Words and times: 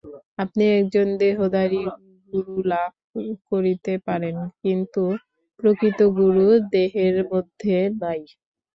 আপনি 0.39 0.63
একজন 0.79 1.07
দেহধারী 1.21 1.81
গুরু 2.29 2.55
লাভ 2.71 2.91
করিতে 3.51 3.93
পারেন, 4.07 4.35
কিন্তু 4.63 5.03
প্রকৃত 5.59 5.99
গুরু 6.17 6.45
দেহের 6.73 7.15
মধ্যে 7.31 7.75
নাই। 8.01 8.21